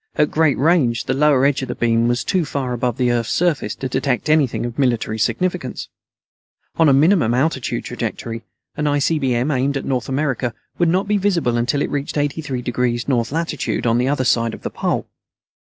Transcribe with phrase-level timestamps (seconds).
[0.15, 3.29] At great range, the lower edge of the beam was too far above the Earth's
[3.29, 5.89] surface to detect anything of military significance.
[6.77, 8.41] On a minimum altitude trajectory,
[8.75, 13.31] an ICBM aimed for North America would not be visible until it reached 83° North
[13.31, 15.05] Latitude on the other side of the Pole.